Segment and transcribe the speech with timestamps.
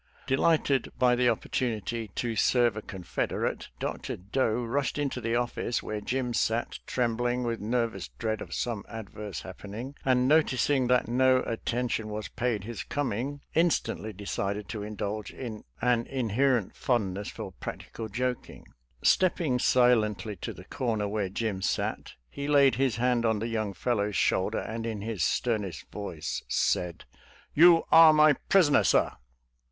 [0.25, 2.07] Delighted by the opportunity!
[2.15, 4.17] to serve a Con federate, Dr.
[4.17, 9.41] Doe rushed into the office where Jim sat trembling with nervous dread of some adverse
[9.41, 15.29] happening, and noticing that no atten tion was paid his coming, instantly decided to indulge
[15.33, 18.65] an inherent fondness for practical jok ing.
[19.03, 23.71] Stepping silently to the corner where Jim sat, he laid his hand on the young
[23.71, 27.05] fellow's shoul der, and in his Sternest voice said,
[27.53, 28.83] "You are my prisoner,!
[28.83, 29.11] sir."